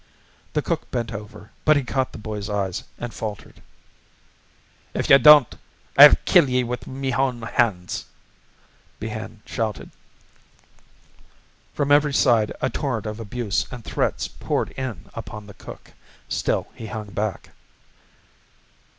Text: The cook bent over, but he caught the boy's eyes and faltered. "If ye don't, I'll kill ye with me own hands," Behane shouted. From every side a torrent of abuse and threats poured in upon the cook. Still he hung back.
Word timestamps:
The 0.53 0.63
cook 0.63 0.89
bent 0.89 1.13
over, 1.13 1.51
but 1.63 1.77
he 1.77 1.83
caught 1.83 2.11
the 2.11 2.17
boy's 2.17 2.49
eyes 2.49 2.85
and 2.97 3.13
faltered. 3.13 3.61
"If 4.95 5.11
ye 5.11 5.17
don't, 5.19 5.53
I'll 5.95 6.15
kill 6.25 6.49
ye 6.49 6.63
with 6.63 6.87
me 6.87 7.13
own 7.13 7.39
hands," 7.43 8.05
Behane 8.99 9.41
shouted. 9.45 9.91
From 11.75 11.91
every 11.91 12.15
side 12.15 12.51
a 12.61 12.69
torrent 12.71 13.05
of 13.05 13.19
abuse 13.19 13.67
and 13.69 13.85
threats 13.85 14.27
poured 14.27 14.71
in 14.71 15.05
upon 15.13 15.45
the 15.45 15.53
cook. 15.53 15.93
Still 16.27 16.67
he 16.73 16.87
hung 16.87 17.11
back. 17.11 17.51